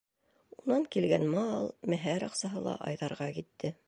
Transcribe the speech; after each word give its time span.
Унан 0.61 0.85
килгән 0.95 1.27
мал, 1.33 1.69
мәһәр 1.95 2.25
аҡсаһы 2.29 2.65
ла 2.69 2.73
Айҙарға 2.91 3.29
китте. 3.37 3.73